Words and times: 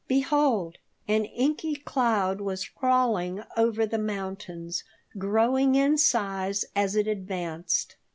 Behold! 0.07 0.79
an 1.07 1.25
inky 1.25 1.75
cloud 1.75 2.41
was 2.41 2.67
crawling 2.67 3.43
over 3.55 3.85
the 3.85 3.99
mountains, 3.99 4.83
growing 5.19 5.75
in 5.75 5.95
size 5.95 6.65
as 6.75 6.95
it 6.95 7.05
advanced. 7.05 7.97